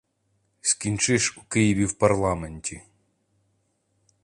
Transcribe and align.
Скінчиш 0.61 1.37
у 1.37 1.41
Києві 1.43 1.85
в 1.85 1.93
парламенті. 1.93 2.81